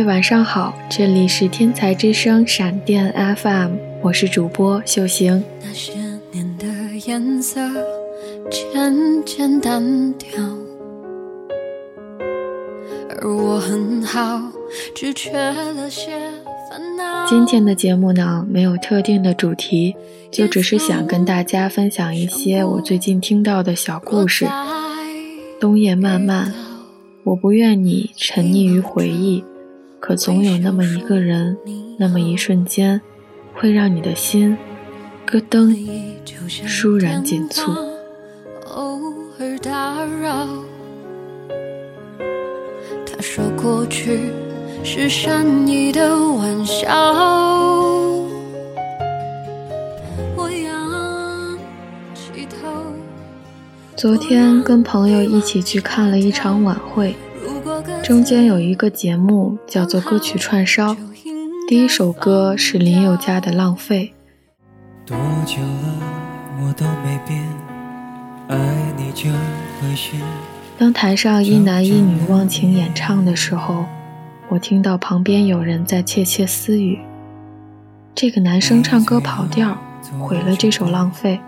[0.00, 5.44] 位晚上好，这里是天才之声闪电 FM，我是主播秀行。
[5.62, 5.92] 那些
[6.32, 6.66] 年的
[7.06, 7.60] 颜色
[8.50, 10.28] 渐渐淡掉，
[13.10, 14.40] 而我很好，
[14.94, 16.12] 只缺了些
[16.70, 17.26] 烦恼。
[17.26, 19.94] 今天的节目呢，没有特定的主题，
[20.30, 24.46] 就只是想跟大家分享一些我最近听到的小故事。
[25.60, 26.54] 冬夜漫漫，
[27.22, 29.44] 我不愿你沉溺于回忆。
[30.00, 31.56] 可总有那么一个人，
[31.98, 33.00] 那么一瞬间，
[33.54, 34.56] 会让你的心
[35.26, 35.76] 咯噔，
[36.66, 37.70] 倏然紧促。
[38.66, 38.98] 偶
[39.38, 40.48] 尔打扰。
[43.06, 44.32] 他说过去
[44.82, 46.88] 是善意的玩笑。
[50.34, 51.58] 我仰
[52.14, 52.66] 起头。
[53.96, 57.14] 昨天跟朋友一起去看了一场晚会。
[58.02, 60.96] 中间有一个节目叫做歌曲串烧，
[61.68, 64.12] 第一首歌是林宥嘉的《浪费》。
[65.08, 66.00] 多久了，
[66.60, 67.42] 我都没变，
[68.48, 68.56] 爱
[68.96, 69.00] 你。
[70.78, 73.84] 当台上一男一女忘情演唱的时候，
[74.48, 76.98] 我听到旁边有人在窃窃私语。
[78.14, 79.76] 这个男生唱歌跑调，
[80.18, 81.38] 毁了这首《浪费》。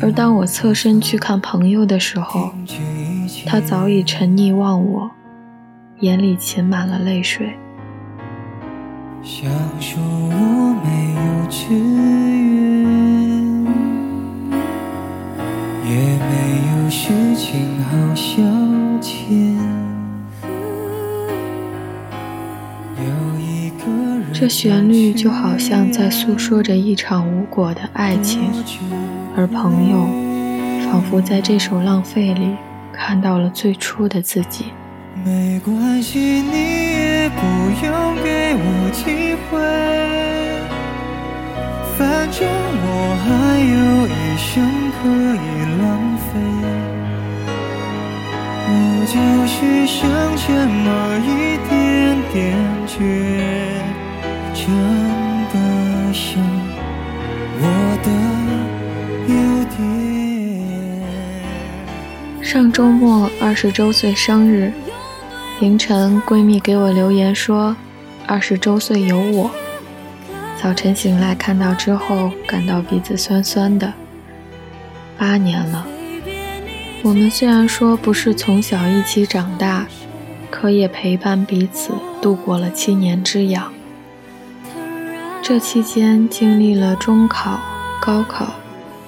[0.00, 2.50] 而当我侧身去看朋友的时候，
[3.46, 5.10] 他早已沉溺忘我，
[6.00, 7.56] 眼里噙满了泪水。
[9.22, 11.74] 想说我没有志
[15.84, 16.32] 愿，也没
[16.70, 18.42] 有事情好消
[19.00, 19.56] 遣。
[22.96, 23.04] 有
[23.40, 23.84] 一个
[24.20, 28.50] 人，这旋律就好像在诉说着一场无果的爱情。
[29.36, 30.06] 而朋友，
[30.90, 32.56] 仿佛在这首浪费里
[32.98, 34.72] 看到了最初的自己。
[35.24, 36.52] 没关系，你
[36.92, 37.40] 也不
[37.86, 39.56] 用给我机会，
[41.96, 42.46] 反正
[42.82, 42.86] 我
[43.24, 43.26] 还
[43.72, 44.50] 有一生
[44.98, 45.00] 可
[45.34, 45.46] 以
[45.80, 45.82] 浪
[46.26, 46.28] 费。
[48.70, 48.72] 我
[49.06, 49.56] 就是
[49.86, 49.96] 剩
[50.36, 50.86] 这么
[51.24, 51.26] 一
[51.68, 51.72] 点
[52.32, 52.36] 点
[52.86, 52.98] 倔，
[54.52, 54.60] 真
[62.48, 64.72] 上周末二十周岁生日，
[65.60, 67.76] 凌晨闺蜜给我留言说
[68.26, 69.50] ：“二十周岁有我。”
[70.56, 73.92] 早晨醒来看到之后，感到鼻子酸酸的。
[75.18, 75.86] 八年了，
[77.02, 79.86] 我们虽然说不是从小一起长大，
[80.50, 81.92] 可也陪伴彼此
[82.22, 83.70] 度过了七年之痒。
[85.42, 87.60] 这期间经历了中考、
[88.00, 88.54] 高考。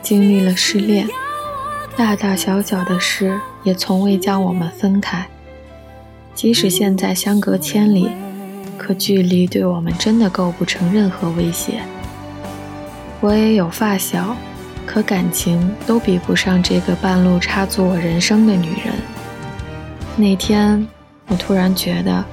[0.00, 1.08] 经历了失恋，
[1.96, 5.26] 大大小小的事也从未将我们分开。
[6.34, 8.10] 即使现在相隔千里，
[8.76, 11.82] 可距离对我们真的构不成任何威胁。
[13.20, 14.36] 我也有发小，
[14.84, 18.92] 可感情都比不上这个半路插足我人生的女人。
[20.16, 20.86] 那天，
[21.28, 22.24] 我突然觉得，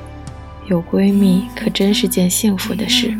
[0.67, 3.15] 有闺蜜可真是件幸福的事。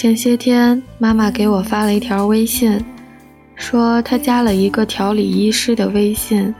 [0.00, 2.82] 前些天，妈妈给我发了一条微信，
[3.54, 6.54] 说她加了一个调理医师的微信，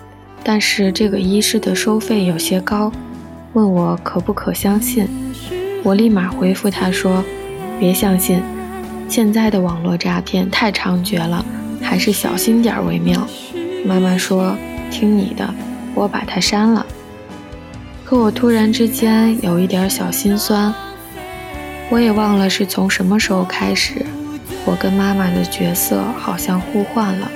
[0.44, 2.92] 但是这个医师的收费有些高，
[3.54, 5.08] 问我可不可相信。
[5.82, 7.24] 我立马回复她说
[7.80, 8.42] ：“别相信，
[9.08, 11.42] 现在的网络诈骗太猖獗了，
[11.80, 13.26] 还是小心点为妙。”
[13.86, 14.54] 妈妈说
[14.92, 15.48] ：“听你的，
[15.94, 16.84] 我把它删了。”
[18.04, 20.70] 可我突然之间有一点小心酸。
[21.90, 24.06] 我也忘了是从什么时候开始，
[24.64, 27.28] 我跟妈妈的角色好像互换了。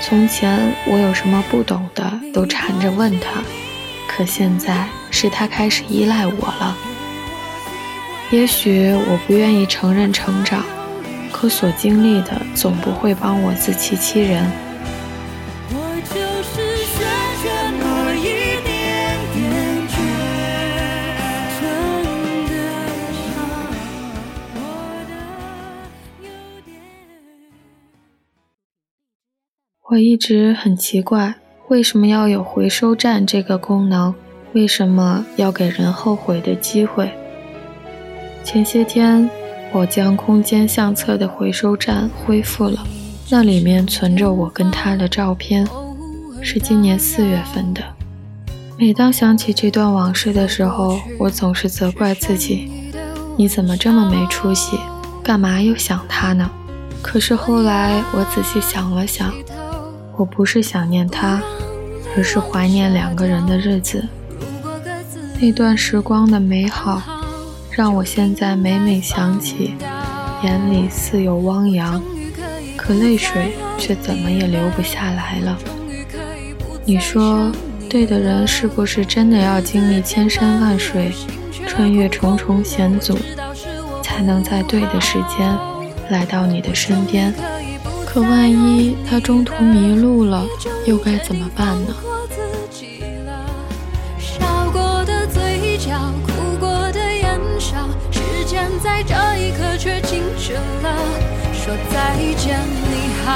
[0.00, 3.42] 从前我有什么不懂的都缠着问她，
[4.08, 6.74] 可现在是她开始依赖我了。
[8.30, 10.64] 也许我不愿意承认成长，
[11.30, 14.50] 可所经历的总不会帮我自欺欺人。
[29.90, 31.34] 我一直很奇怪，
[31.68, 34.14] 为什么要有回收站这个功能？
[34.52, 37.10] 为什么要给人后悔的机会？
[38.44, 39.30] 前些天，
[39.72, 42.86] 我将空间相册的回收站恢复了，
[43.30, 45.66] 那里面存着我跟他的照片，
[46.42, 47.82] 是今年四月份的。
[48.76, 52.70] 每当想起这段往事的时候，我总是责怪自己，
[53.38, 54.78] 你怎么这么没出息？
[55.24, 56.50] 干嘛又想他呢？
[57.00, 59.32] 可是后来我仔细想了想，
[60.18, 61.40] 我不是想念他，
[62.16, 64.04] 而是怀念两个人的日子。
[65.40, 67.00] 那段时光的美好，
[67.70, 69.76] 让我现在每每想起，
[70.42, 72.02] 眼里似有汪洋，
[72.76, 75.56] 可泪水却怎么也流不下来了。
[76.84, 77.52] 你说，
[77.88, 81.12] 对的人是不是真的要经历千山万水，
[81.64, 83.16] 穿越重重险阻，
[84.02, 85.56] 才能在对的时间
[86.10, 87.32] 来到你的身边？
[88.18, 90.44] 可万一他中途迷路了，
[90.86, 91.94] 又该怎么办呢？
[96.26, 97.76] 哭过的眼梢，
[98.10, 100.98] 时间在这一刻却静止了，
[101.52, 102.58] 说再见
[102.90, 103.30] 你好。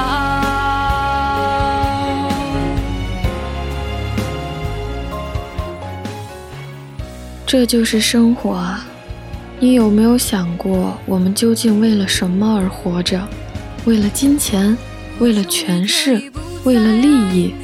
[7.47, 8.85] 这就是生活啊！
[9.61, 13.23] 你有没有想过，我们究竟为了什么而活着？
[13.85, 14.77] 为了金钱？
[15.19, 16.31] 为了权势？
[16.63, 17.55] 为了利益？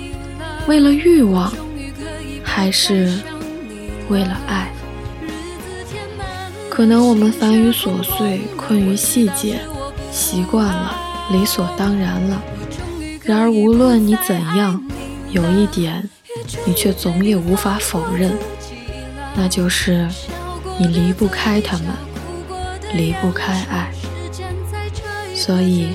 [0.67, 1.53] 为了欲望？
[2.43, 3.21] 还是
[4.09, 4.73] 为了爱？
[6.69, 9.61] 可能我们烦于琐碎，困于细节，
[10.11, 10.97] 习惯了，
[11.31, 12.43] 理所当然了。
[13.23, 14.83] 然而，无论你怎样，
[15.31, 16.09] 有一点，
[16.65, 18.33] 你却总也无法否认。
[19.37, 20.09] 那就是
[20.79, 21.87] 你离不开他们，
[22.95, 23.93] 离不开爱，
[25.39, 25.87] 所以，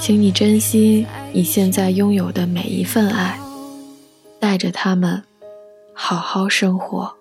[0.00, 3.38] 请你珍惜你现在拥有的每一份爱，
[4.40, 5.22] 带着他们
[5.92, 7.14] 好好生活。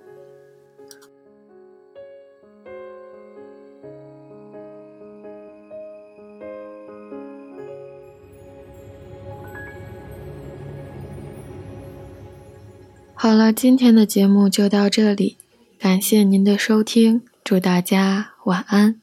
[13.13, 15.37] 好了，今天的节目就到这里，
[15.77, 19.00] 感谢您的收听，祝大家晚安。